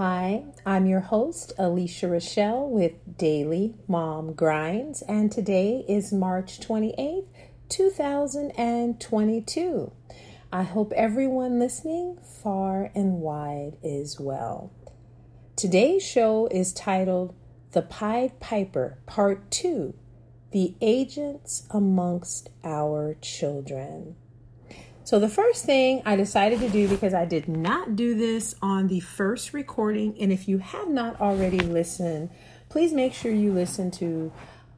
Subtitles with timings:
[0.00, 7.26] Hi, I'm your host, Alicia Rochelle with Daily Mom Grinds, and today is March 28th,
[7.68, 9.92] 2022.
[10.52, 14.70] I hope everyone listening far and wide is well.
[15.56, 17.34] Today's show is titled
[17.72, 19.94] The Pied Piper, Part 2
[20.52, 24.14] The Agents Amongst Our Children.
[25.08, 28.88] So, the first thing I decided to do because I did not do this on
[28.88, 32.28] the first recording, and if you have not already listened,
[32.68, 34.30] please make sure you listen to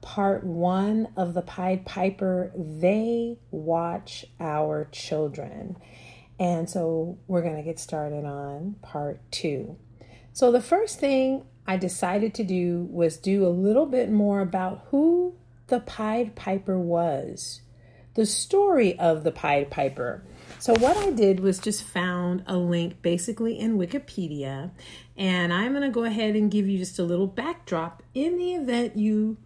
[0.03, 5.77] part one of the Pied Piper They Watch Our Children.
[6.39, 9.78] And so, we're going to get started on part two.
[10.33, 14.87] So, the first thing I decided to do was do a little bit more about
[14.92, 15.34] who
[15.67, 17.62] the Pied Piper was
[18.14, 20.22] the story of the Pied Piper.
[20.58, 24.72] So, what I did was just found a link basically in Wikipedia,
[25.16, 28.55] and I'm going to go ahead and give you just a little backdrop in the
[28.55, 29.38] event you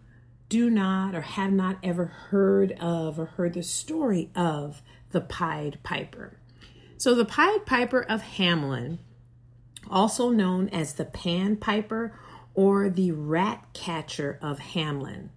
[0.49, 5.79] do not or have not ever heard of or heard the story of the Pied
[5.83, 6.37] Piper.
[6.97, 8.97] So, the Pied Piper of Hamelin,
[9.89, 12.17] also known as the Pan Piper
[12.53, 15.29] or the Rat Catcher of Hamelin,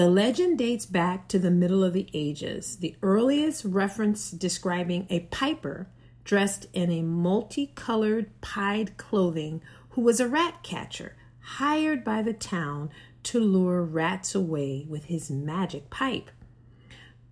[0.00, 2.78] the legend dates back to the middle of the ages.
[2.78, 5.88] The earliest reference describing a piper
[6.24, 12.88] dressed in a multicolored pied clothing who was a rat catcher hired by the town
[13.24, 16.30] to lure rats away with his magic pipe.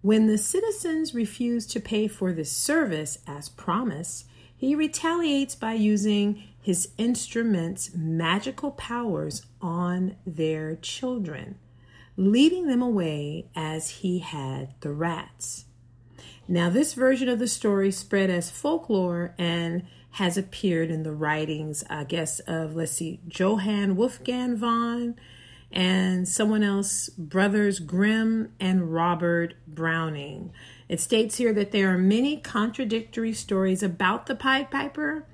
[0.03, 6.43] When the citizens refuse to pay for this service as promised, he retaliates by using
[6.61, 11.57] his instrument's magical powers on their children
[12.19, 15.65] leading them away as he had the rats.
[16.49, 21.85] Now, this version of the story spread as folklore and has appeared in the writings,
[21.89, 25.15] I guess, of, let's see, Johann Wolfgang von
[25.71, 30.51] and someone else, Brothers Grimm and Robert Browning.
[30.89, 35.25] It states here that there are many contradictory stories about the Pied Piper.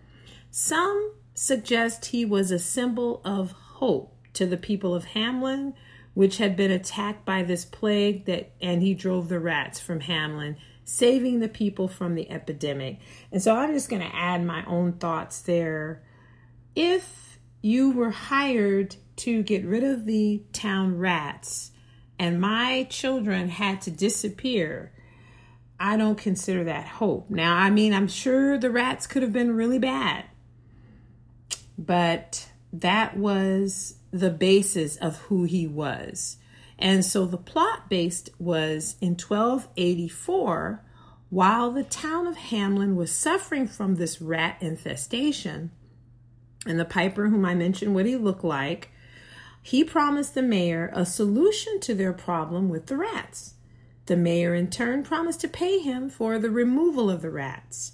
[0.51, 5.73] Some suggest he was a symbol of hope to the people of Hamelin
[6.15, 10.57] which had been attacked by this plague that and he drove the rats from Hamelin,
[10.85, 13.01] saving the people from the epidemic.
[13.33, 16.03] And so I'm just going to add my own thoughts there.
[16.75, 21.73] If you were hired to get rid of the town rats
[22.19, 24.93] and my children had to disappear,
[25.81, 27.31] I don't consider that hope.
[27.31, 30.25] Now, I mean, I'm sure the rats could have been really bad,
[31.77, 36.37] but that was the basis of who he was.
[36.79, 40.85] And so the plot based was in 1284,
[41.31, 45.73] while the town of Hamelin was suffering from this rat infestation,
[46.65, 48.91] and the piper whom I mentioned what he looked like,
[49.61, 53.55] he promised the mayor a solution to their problem with the rats.
[54.07, 57.93] The mayor, in turn, promised to pay him for the removal of the rats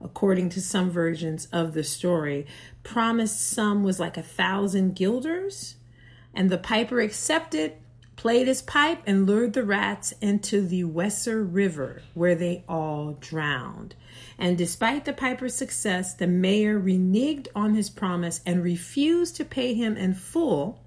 [0.00, 2.46] according to some versions of the story.
[2.82, 5.76] Promised sum was like a thousand guilders,
[6.34, 7.74] and the piper accepted,
[8.16, 13.94] played his pipe, and lured the rats into the Weser River, where they all drowned.
[14.38, 19.74] And despite the piper's success, the mayor reneged on his promise and refused to pay
[19.74, 20.80] him in full.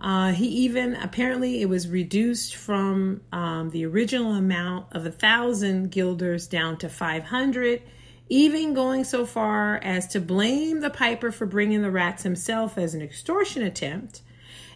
[0.00, 5.90] Uh, he even apparently it was reduced from um, the original amount of a thousand
[5.90, 7.82] guilders down to 500
[8.28, 12.94] even going so far as to blame the piper for bringing the rats himself as
[12.94, 14.22] an extortion attempt.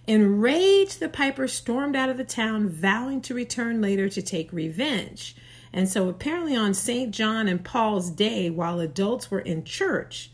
[0.07, 5.37] Enraged, the piper stormed out of the town, vowing to return later to take revenge.
[5.73, 7.13] And so, apparently, on St.
[7.13, 10.31] John and Paul's Day, while adults were in church,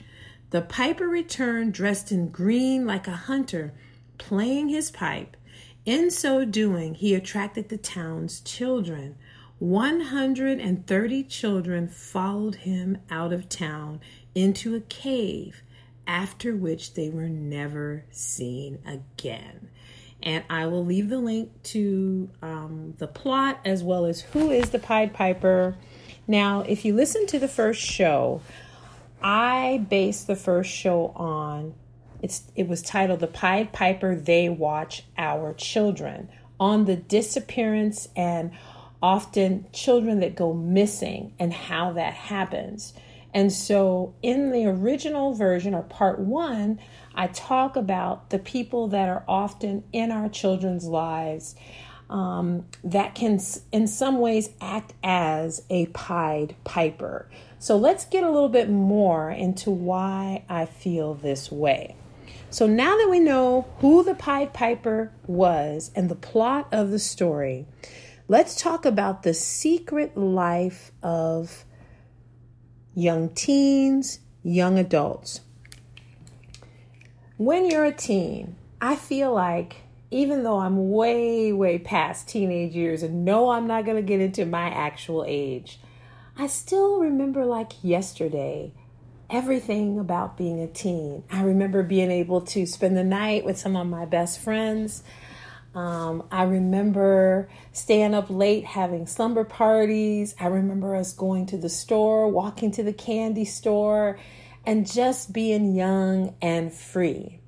[0.50, 3.74] the piper returned dressed in green like a hunter,
[4.18, 5.36] playing his pipe.
[5.84, 9.16] In so doing, he attracted the town's children.
[9.58, 14.00] 130 children followed him out of town
[14.34, 15.62] into a cave,
[16.06, 19.68] after which they were never seen again.
[20.22, 24.70] And I will leave the link to um, the plot as well as who is
[24.70, 25.76] the Pied Piper.
[26.26, 28.42] Now, if you listen to the first show,
[29.22, 31.74] I based the first show on
[32.22, 38.52] it's it was titled The Pied Piper They Watch Our Children on the disappearance and
[39.02, 42.94] often children that go missing and how that happens.
[43.34, 46.78] And so, in the original version or part one,
[47.14, 51.54] I talk about the people that are often in our children's lives
[52.08, 53.40] um, that can,
[53.72, 57.28] in some ways, act as a Pied Piper.
[57.58, 61.96] So let's get a little bit more into why I feel this way.
[62.50, 66.98] So now that we know who the Pied Piper was and the plot of the
[66.98, 67.66] story,
[68.28, 71.64] let's talk about the secret life of
[72.94, 75.40] young teens, young adults.
[77.36, 79.76] When you're a teen, I feel like
[80.10, 84.20] even though I'm way, way past teenage years and no, I'm not going to get
[84.20, 85.78] into my actual age,
[86.38, 88.72] I still remember like yesterday
[89.28, 91.24] everything about being a teen.
[91.30, 95.02] I remember being able to spend the night with some of my best friends.
[95.76, 100.34] Um, I remember staying up late having slumber parties.
[100.40, 104.18] I remember us going to the store, walking to the candy store,
[104.64, 107.40] and just being young and free.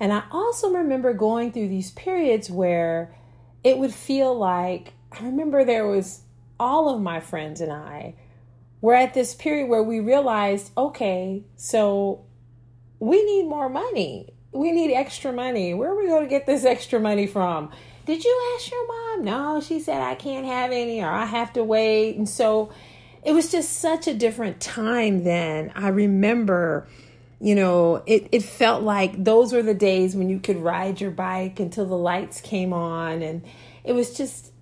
[0.00, 3.14] And I also remember going through these periods where
[3.62, 6.22] it would feel like I remember there was
[6.58, 8.16] all of my friends and I
[8.80, 12.24] were at this period where we realized okay, so
[12.98, 14.34] we need more money.
[14.52, 15.74] We need extra money.
[15.74, 17.70] Where are we going to get this extra money from?
[18.06, 19.24] Did you ask your mom?
[19.24, 22.16] No, she said I can't have any or I have to wait.
[22.16, 22.72] And so
[23.22, 25.72] it was just such a different time then.
[25.74, 26.88] I remember
[27.40, 31.10] you know, it, it felt like those were the days when you could ride your
[31.10, 33.22] bike until the lights came on.
[33.22, 33.42] And
[33.82, 34.52] it was just,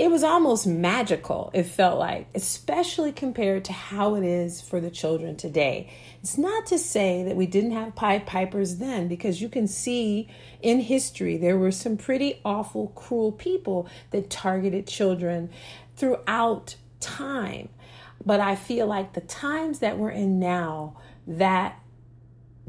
[0.00, 4.90] it was almost magical, it felt like, especially compared to how it is for the
[4.90, 5.92] children today.
[6.22, 10.26] It's not to say that we didn't have Pied Pipers then, because you can see
[10.62, 15.50] in history there were some pretty awful, cruel people that targeted children
[15.96, 17.68] throughout time.
[18.24, 20.96] But I feel like the times that we're in now,
[21.26, 21.78] that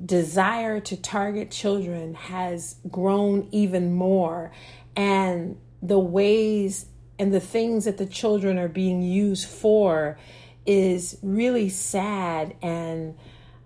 [0.06, 4.52] desire to target children has grown even more
[4.98, 6.88] and the ways
[7.22, 10.18] and the things that the children are being used for
[10.66, 13.16] is really sad and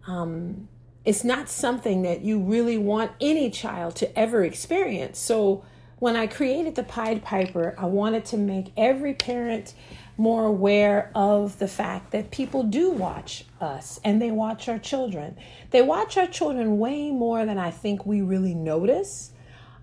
[0.08, 0.68] um,
[1.06, 5.64] it's not something that you really want any child to ever experience so
[6.00, 9.74] when i created the pied piper i wanted to make every parent
[10.18, 15.36] more aware of the fact that people do watch us and they watch our children.
[15.72, 19.32] They watch our children way more than I think we really notice.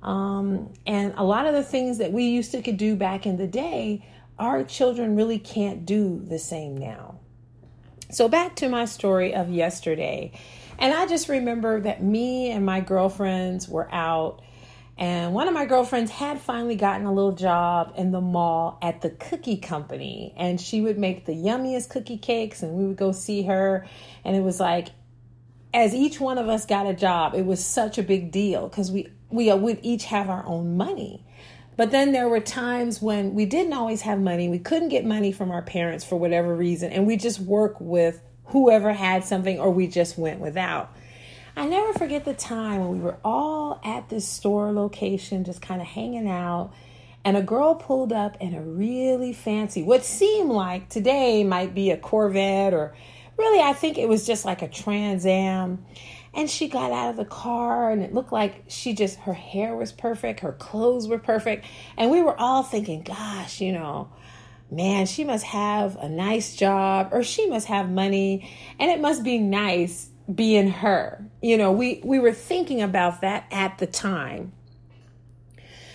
[0.02, 3.36] Um, and a lot of the things that we used to could do back in
[3.36, 4.04] the day,
[4.38, 7.20] our children really can't do the same now.
[8.10, 10.32] So back to my story of yesterday.
[10.78, 14.42] And I just remember that me and my girlfriends were out
[14.98, 19.00] and one of my girlfriends had finally gotten a little job in the mall at
[19.00, 20.34] the cookie company.
[20.36, 23.86] And she would make the yummiest cookie cakes, and we would go see her.
[24.24, 24.88] And it was like,
[25.74, 28.92] as each one of us got a job, it was such a big deal because
[28.92, 31.24] we, we would each have our own money.
[31.76, 34.48] But then there were times when we didn't always have money.
[34.48, 36.92] We couldn't get money from our parents for whatever reason.
[36.92, 40.94] And we just work with whoever had something or we just went without.
[41.56, 45.80] I never forget the time when we were all at this store location, just kind
[45.82, 46.72] of hanging out,
[47.24, 51.90] and a girl pulled up in a really fancy, what seemed like today might be
[51.90, 52.94] a Corvette, or
[53.36, 55.84] really, I think it was just like a Trans Am.
[56.34, 59.76] And she got out of the car, and it looked like she just, her hair
[59.76, 61.66] was perfect, her clothes were perfect.
[61.96, 64.10] And we were all thinking, gosh, you know,
[64.70, 69.22] man, she must have a nice job, or she must have money, and it must
[69.22, 71.22] be nice being her.
[71.42, 74.52] You know, we, we were thinking about that at the time.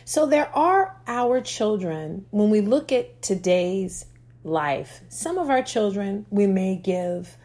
[0.06, 4.06] So there are our children, when we look at today's
[4.44, 7.36] life, some of our children we may give,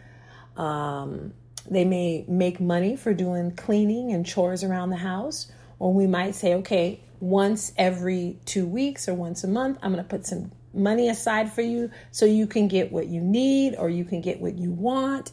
[0.56, 1.32] um,
[1.70, 6.34] they may make money for doing cleaning and chores around the house, or we might
[6.34, 10.50] say, okay, once every two weeks or once a month, I'm going to put some
[10.74, 14.40] money aside for you so you can get what you need or you can get
[14.40, 15.32] what you want.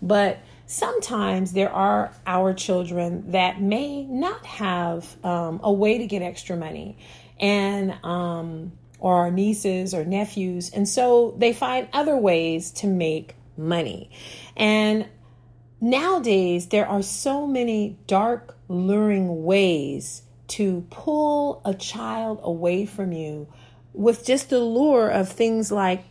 [0.00, 6.22] But sometimes there are our children that may not have um, a way to get
[6.22, 6.96] extra money
[7.38, 13.34] and um, or our nieces or nephews and so they find other ways to make
[13.56, 14.10] money
[14.56, 15.06] and
[15.84, 23.46] nowadays there are so many dark luring ways to pull a child away from you
[23.92, 26.04] with just the lure of things like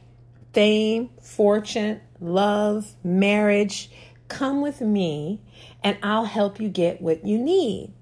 [0.53, 3.89] fame fortune love marriage
[4.33, 5.41] Come with me
[5.83, 7.93] and I'll help you get what you need.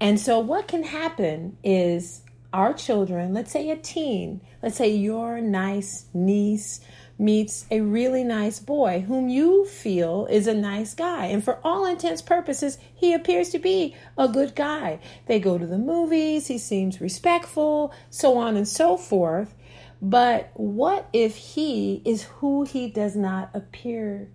[0.00, 5.42] And so, what can happen is our children, let's say a teen, let's say your
[5.42, 6.80] nice niece
[7.22, 11.26] meets a really nice boy whom you feel is a nice guy.
[11.26, 14.98] And for all intents purposes, he appears to be a good guy.
[15.26, 19.54] They go to the movies, he seems respectful, so on and so forth.
[20.02, 24.28] But what if he is who he does not appear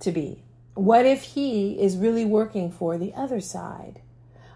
[0.00, 0.44] to be?
[0.74, 4.02] What if he is really working for the other side?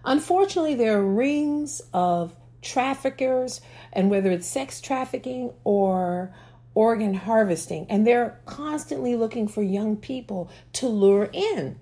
[0.04, 3.60] Unfortunately, there are rings of traffickers,
[3.92, 6.32] and whether it's sex trafficking or
[6.74, 11.78] organ harvesting, and they're constantly looking for young people to lure in.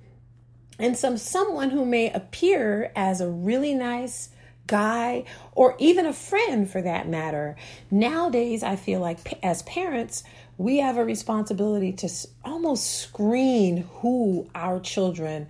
[0.78, 4.30] And some someone who may appear as a really nice
[4.66, 7.56] guy or even a friend for that matter.
[7.90, 10.22] Nowadays, I feel like as parents,
[10.56, 12.08] we have a responsibility to
[12.44, 15.48] almost screen who our children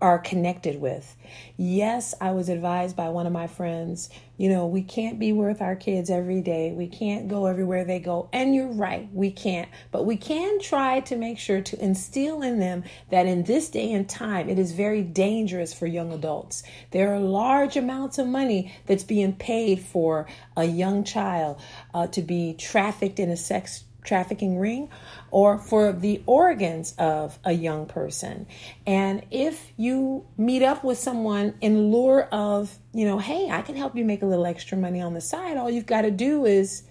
[0.00, 1.16] are connected with.
[1.56, 5.62] Yes, I was advised by one of my friends, you know, we can't be with
[5.62, 6.72] our kids every day.
[6.72, 8.28] We can't go everywhere they go.
[8.32, 9.68] And you're right, we can't.
[9.92, 13.92] But we can try to make sure to instill in them that in this day
[13.92, 16.64] and time, it is very dangerous for young adults.
[16.90, 21.60] There are large amounts of money that's being paid for a young child
[21.92, 24.88] uh, to be trafficked in a sex trafficking ring
[25.30, 28.46] or for the organs of a young person.
[28.86, 33.74] And if you meet up with someone in lure of, you know, hey, I can
[33.74, 36.44] help you make a little extra money on the side, all you've got to do
[36.44, 36.84] is,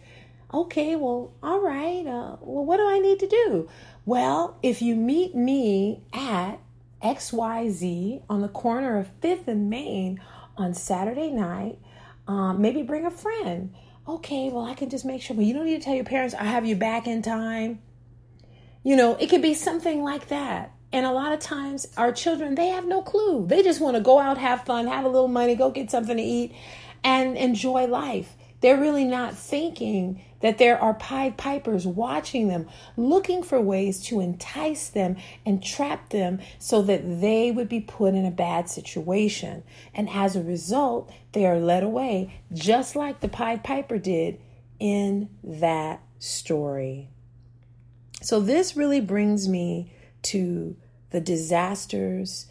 [0.54, 3.70] okay, well, all right, uh, well, what do I need to do?
[4.06, 6.60] Well, if you meet me at
[7.02, 10.20] XYZ on the corner of 5th and Main
[10.58, 11.80] on Saturday night,
[12.28, 13.74] um, maybe bring a friend
[14.08, 16.36] okay, well, I can just make sure, but you don't need to tell your parents,
[16.36, 17.80] I have you back in time.
[18.84, 20.74] You know, it could be something like that.
[20.92, 23.48] And a lot of times, our children, they have no clue.
[23.48, 26.18] They just want to go out, have fun, have a little money, go get something
[26.18, 26.54] to eat,
[27.04, 28.36] and enjoy life.
[28.62, 34.20] They're really not thinking that there are Pied Pipers watching them, looking for ways to
[34.20, 39.64] entice them and trap them so that they would be put in a bad situation.
[39.94, 44.38] And as a result, they are led away, just like the Pied Piper did
[44.80, 47.08] in that story.
[48.22, 50.76] So, this really brings me to
[51.12, 52.48] the disasters,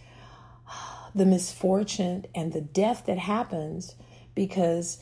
[1.14, 3.96] the misfortune, and the death that happens
[4.34, 4.98] because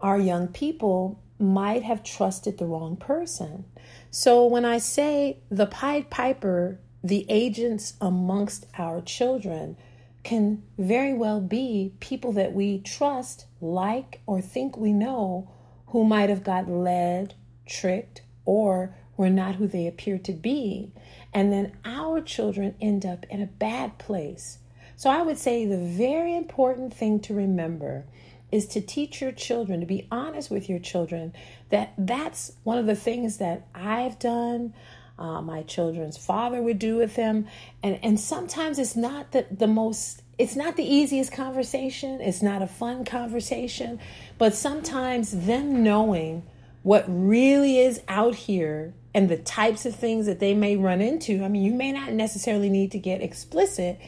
[0.00, 3.64] our young people might have trusted the wrong person.
[4.10, 9.76] So when I say the Pied Piper, the agents amongst our children
[10.22, 15.50] can very well be people that we trust, like, or think we know
[15.88, 17.34] who might have got led,
[17.66, 20.92] tricked, or were not who they appear to be.
[21.34, 24.58] And then our children end up in a bad place.
[24.96, 28.04] So I would say the very important thing to remember
[28.52, 31.32] is to teach your children, to be honest with your children,
[31.70, 34.74] that that's one of the things that I've done.
[35.18, 37.46] Uh, my children's father would do with them,
[37.82, 42.20] and and sometimes it's not the the most it's not the easiest conversation.
[42.20, 43.98] It's not a fun conversation,
[44.38, 46.44] but sometimes them knowing
[46.82, 51.44] what really is out here and the types of things that they may run into.
[51.44, 54.00] I mean, you may not necessarily need to get explicit,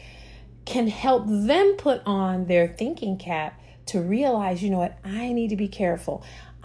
[0.65, 5.49] can help them put on their thinking cap to realize, you know what, I need
[5.49, 6.23] to be careful.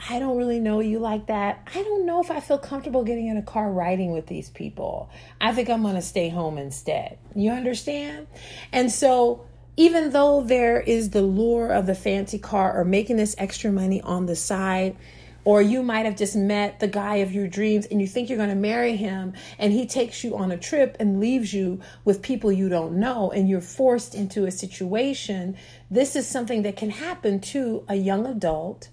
[0.09, 1.69] I don't really know you like that.
[1.75, 5.11] I don't know if I feel comfortable getting in a car riding with these people.
[5.41, 7.19] I think I'm going to stay home instead.
[7.35, 8.27] You understand?
[8.73, 9.45] And so,
[9.77, 14.01] even though there is the lure of the fancy car or making this extra money
[14.01, 14.97] on the side,
[15.45, 18.37] or you might have just met the guy of your dreams and you think you're
[18.37, 22.23] going to marry him, and he takes you on a trip and leaves you with
[22.23, 25.57] people you don't know, and you're forced into a situation.
[25.91, 28.89] This is something that can happen to a young adult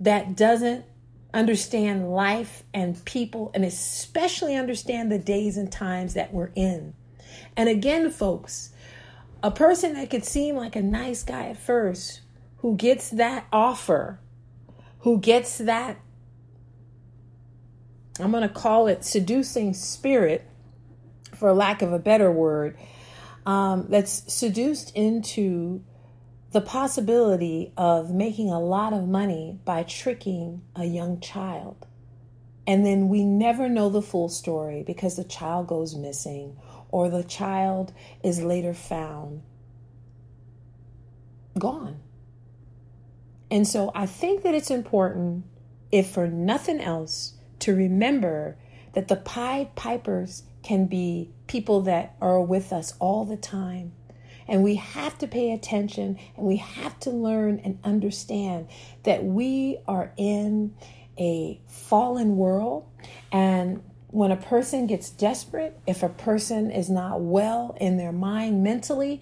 [0.00, 0.84] that doesn't
[1.34, 6.94] understand life and people, and especially understand the days and times that we're in.
[7.56, 8.72] And again, folks,
[9.42, 12.22] a person that could seem like a nice guy at first
[12.58, 14.18] who gets that offer
[15.06, 15.96] who gets that,
[18.18, 20.44] I'm going to call it seducing spirit,
[21.32, 22.76] for lack of a better word,
[23.46, 25.84] um, that's seduced into
[26.50, 31.86] the possibility of making a lot of money by tricking a young child.
[32.66, 36.56] And then we never know the full story because the child goes missing
[36.88, 37.92] or the child
[38.24, 39.42] is later found
[41.56, 42.00] gone.
[43.50, 45.44] And so I think that it's important,
[45.92, 48.56] if for nothing else, to remember
[48.92, 53.92] that the Pied Pipers can be people that are with us all the time.
[54.48, 58.68] And we have to pay attention and we have to learn and understand
[59.02, 60.74] that we are in
[61.18, 62.86] a fallen world.
[63.32, 68.62] And when a person gets desperate, if a person is not well in their mind
[68.62, 69.20] mentally,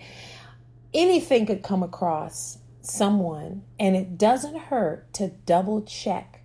[0.93, 3.62] anything could come across someone.
[3.79, 6.43] And it doesn't hurt to double check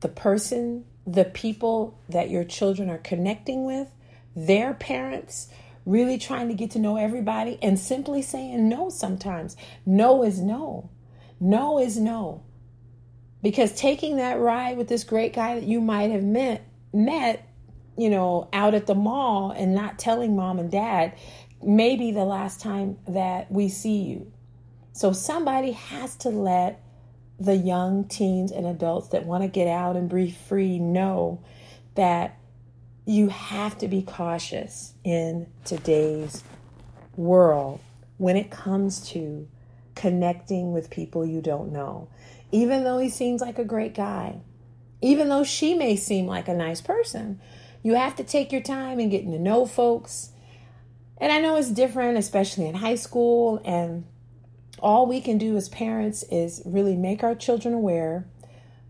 [0.00, 3.88] the person, the people that your children are connecting with,
[4.34, 5.48] their parents,
[5.84, 9.56] really trying to get to know everybody and simply saying no sometimes.
[9.84, 10.90] No is no.
[11.40, 12.42] No is no.
[13.42, 17.48] Because taking that ride with this great guy that you might have met met,
[17.96, 21.14] you know, out at the mall and not telling mom and dad
[21.62, 24.31] maybe the last time that we see you.
[25.02, 26.80] So somebody has to let
[27.40, 31.42] the young teens and adults that want to get out and breathe free know
[31.96, 32.38] that
[33.04, 36.44] you have to be cautious in today's
[37.16, 37.80] world
[38.18, 39.48] when it comes to
[39.96, 42.06] connecting with people you don't know.
[42.52, 44.38] Even though he seems like a great guy,
[45.00, 47.40] even though she may seem like a nice person,
[47.82, 50.30] you have to take your time in getting to know folks.
[51.18, 53.60] And I know it's different, especially in high school.
[53.64, 54.04] And
[54.82, 58.26] all we can do as parents is really make our children aware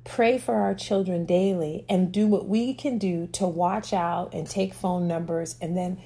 [0.04, 4.48] pray for our children daily and do what we can do to watch out and
[4.48, 5.56] take phone numbers.
[5.60, 6.00] And then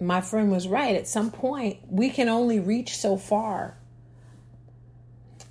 [0.00, 0.96] my friend was right.
[0.96, 3.78] At some point we can only reach so far.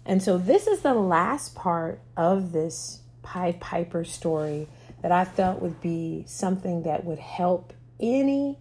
[0.05, 4.67] And so this is the last part of this pied piper story
[5.01, 8.59] that i felt would be something that would help any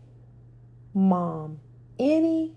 [0.95, 1.61] mom
[1.99, 2.55] any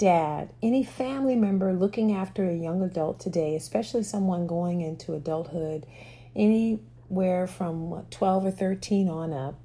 [0.00, 5.86] dad, any family member looking after a young adult today, especially someone going into adulthood,
[6.34, 9.60] anywhere from what, 12 or 13 on up.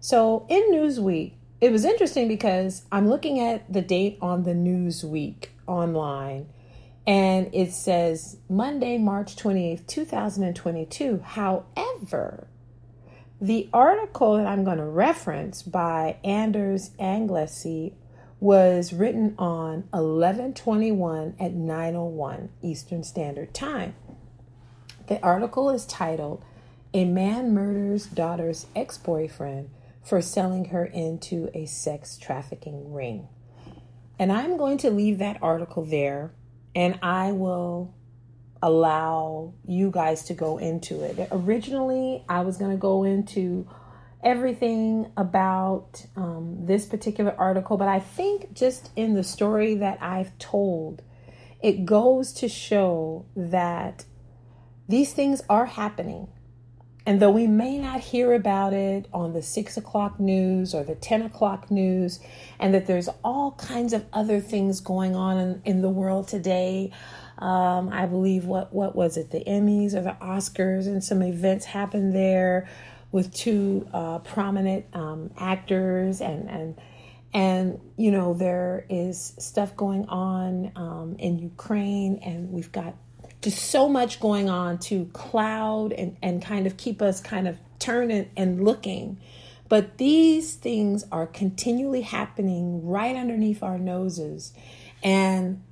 [0.00, 5.46] So in Newsweek, it was interesting because I'm looking at the date on the Newsweek
[5.66, 6.46] online
[7.06, 11.22] and it says Monday, March 28th, 2022.
[11.24, 12.48] However,
[13.40, 17.94] the article that I'm going to reference by Anders Anglesey
[18.42, 23.94] was written on 1121 at 901 Eastern Standard Time.
[25.06, 26.44] The article is titled
[26.92, 29.70] A Man Murders Daughter's Ex Boyfriend
[30.02, 33.28] for Selling Her into a Sex Trafficking Ring.
[34.18, 36.32] And I'm going to leave that article there
[36.74, 37.94] and I will
[38.60, 41.28] allow you guys to go into it.
[41.30, 43.68] Originally, I was going to go into
[44.22, 50.36] everything about um, this particular article, but I think just in the story that I've
[50.38, 51.02] told,
[51.62, 54.04] it goes to show that
[54.88, 56.28] these things are happening.
[57.04, 60.94] And though we may not hear about it on the six o'clock news or the
[60.94, 62.20] 10 o'clock news,
[62.60, 66.92] and that there's all kinds of other things going on in, in the world today,
[67.38, 71.64] um, I believe what what was it, the Emmys or the Oscars, and some events
[71.64, 72.68] happened there
[73.12, 76.80] with two uh, prominent um, actors and and
[77.34, 82.94] and you know there is stuff going on um, in Ukraine and we've got
[83.42, 87.58] just so much going on to cloud and and kind of keep us kind of
[87.78, 89.18] turning and looking.
[89.68, 94.52] But these things are continually happening right underneath our noses
[95.02, 95.62] and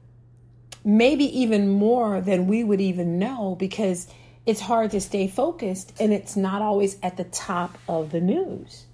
[0.83, 4.09] maybe even more than we would even know because
[4.51, 8.87] it's hard to stay focused and it's not always at the top of the news.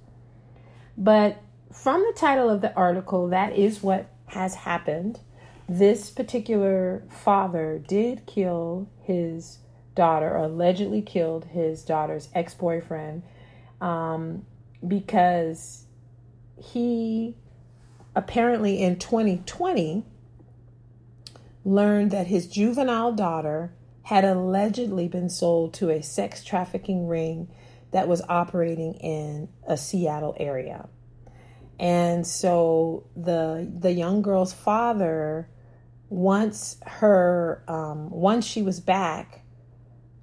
[0.99, 1.41] But
[1.73, 5.19] from the title of the article, that is what has happened.
[5.67, 9.61] This particular father did kill his
[9.95, 13.23] daughter, or allegedly killed his daughter's ex boyfriend,
[13.81, 14.45] um,
[14.87, 15.87] because
[16.59, 17.35] he
[18.15, 20.05] apparently in 2020
[21.65, 23.73] learned that his juvenile daughter
[24.07, 27.49] had allegedly been sold to a sex trafficking ring
[27.91, 30.89] that was operating in a Seattle area.
[31.81, 35.49] And so the the young girl's father,
[36.09, 39.43] once her um, once she was back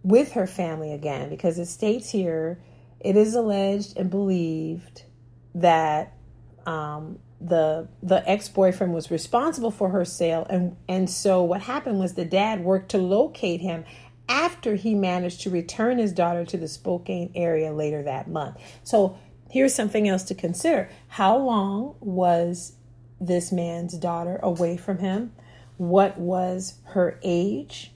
[0.01, 2.63] with her family again, because it states here,
[3.01, 5.03] it is alleged and believed
[5.55, 6.13] that
[6.65, 12.13] um, the the ex-boyfriend was responsible for her sale and and so what happened was
[12.13, 13.83] the dad worked to locate him
[14.29, 18.57] after he managed to return his daughter to the Spokane area later that month.
[18.83, 19.17] So
[19.49, 20.89] here's something else to consider.
[21.09, 22.73] How long was
[23.19, 25.33] this man's daughter away from him?
[25.77, 27.91] What was her age?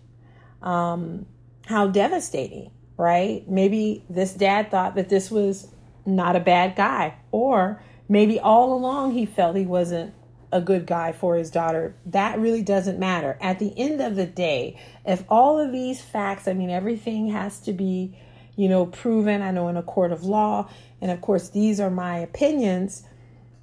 [0.62, 1.26] Um,
[1.66, 3.48] how devastating, right?
[3.48, 5.70] Maybe this dad thought that this was
[6.06, 10.14] not a bad guy, or Maybe all along he felt he wasn't
[10.52, 11.96] a good guy for his daughter.
[12.06, 13.38] That really doesn't matter.
[13.42, 17.60] At the end of the day, if all of these facts, I mean, everything has
[17.62, 18.18] to be,
[18.56, 20.70] you know, proven, I know in a court of law.
[21.02, 23.04] And of course, these are my opinions.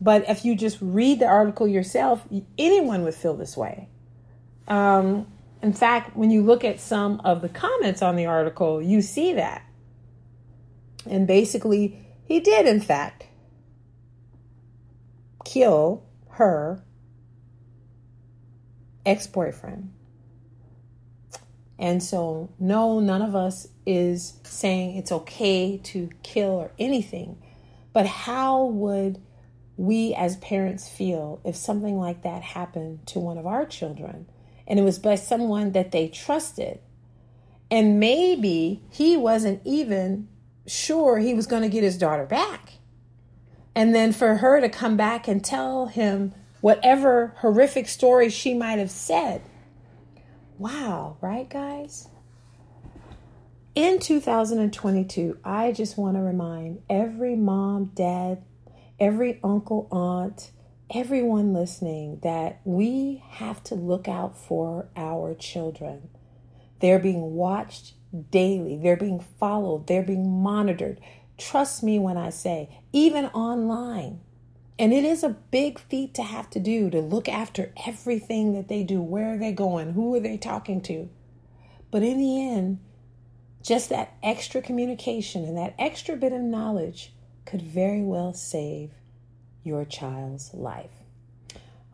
[0.00, 2.26] But if you just read the article yourself,
[2.58, 3.88] anyone would feel this way.
[4.68, 5.26] Um,
[5.62, 9.32] in fact, when you look at some of the comments on the article, you see
[9.32, 9.62] that.
[11.06, 13.26] And basically, he did, in fact,
[15.44, 16.82] kill her
[19.06, 19.92] ex boyfriend.
[21.78, 27.42] And so, no, none of us is saying it's okay to kill or anything.
[27.92, 29.20] But how would
[29.76, 34.26] we as parents feel if something like that happened to one of our children
[34.66, 36.78] and it was by someone that they trusted?
[37.70, 40.28] And maybe he wasn't even
[40.66, 42.63] sure he was going to get his daughter back.
[43.74, 48.78] And then for her to come back and tell him whatever horrific story she might
[48.78, 49.42] have said.
[50.58, 52.08] Wow, right, guys?
[53.74, 58.44] In 2022, I just want to remind every mom, dad,
[59.00, 60.52] every uncle, aunt,
[60.94, 66.08] everyone listening that we have to look out for our children.
[66.80, 67.94] They're being watched
[68.30, 71.00] daily, they're being followed, they're being monitored.
[71.38, 74.20] Trust me when I say, even online.
[74.78, 78.68] And it is a big feat to have to do to look after everything that
[78.68, 79.00] they do.
[79.00, 79.92] Where are they going?
[79.92, 81.08] Who are they talking to?
[81.90, 82.80] But in the end,
[83.62, 87.12] just that extra communication and that extra bit of knowledge
[87.46, 88.90] could very well save
[89.62, 90.90] your child's life.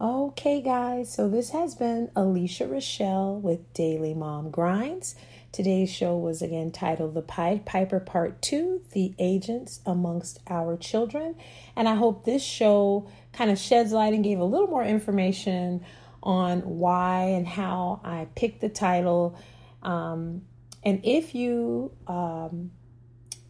[0.01, 5.15] Okay, guys, so this has been Alicia Rochelle with Daily Mom Grinds.
[5.53, 11.35] Today's show was again titled The Pied Piper Part 2 The Agents Amongst Our Children.
[11.75, 15.85] And I hope this show kind of sheds light and gave a little more information
[16.23, 19.37] on why and how I picked the title.
[19.83, 20.43] Um,
[20.85, 22.71] and if you um,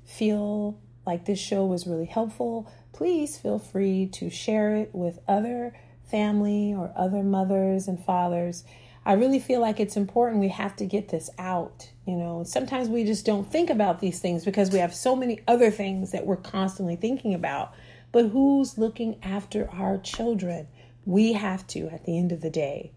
[0.07, 5.75] feel like this show was really helpful, please feel free to share it with other
[6.11, 8.65] family or other mothers and fathers
[9.11, 11.91] I really feel like it's important we have to get this out.
[12.07, 15.41] You know, sometimes we just don't think about these things because we have so many
[15.49, 17.75] other things that we're constantly thinking about.
[18.13, 20.69] But who's looking after our children?
[21.05, 22.93] We have to at the end of the day.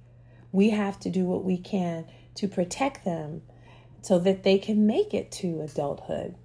[0.52, 3.42] We have to do what we can to protect them
[4.04, 6.36] so that they can make it to adulthood.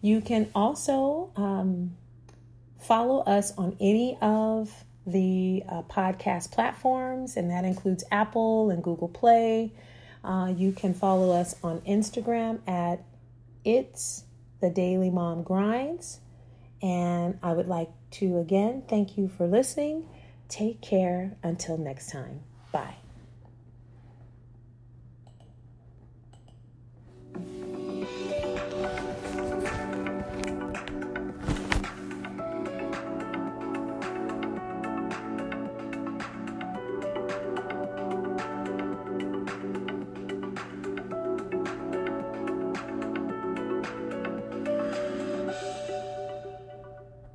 [0.00, 1.96] You can also um,
[2.80, 4.72] follow us on any of
[5.12, 9.72] the uh, podcast platforms, and that includes Apple and Google Play.
[10.24, 13.04] Uh, you can follow us on Instagram at
[13.64, 14.24] It's
[14.60, 16.20] the Daily Mom Grinds.
[16.82, 20.08] And I would like to again thank you for listening.
[20.48, 22.40] Take care until next time.
[22.72, 23.07] Bye.